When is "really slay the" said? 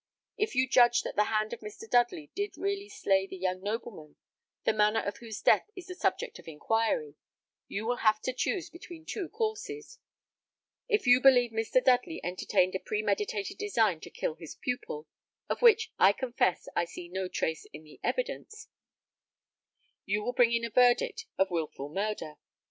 2.57-3.37